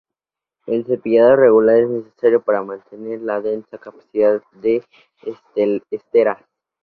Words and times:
El 0.65 0.83
cepillado 0.87 1.35
regular 1.35 1.75
es 1.77 1.87
necesario 1.87 2.41
para 2.41 2.63
mantener 2.63 3.21
la 3.21 3.39
densa 3.39 3.77
capa 3.77 3.99
de 4.59 4.83
esteras. 5.91 6.41